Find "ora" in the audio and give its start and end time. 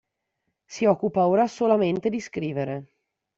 1.27-1.45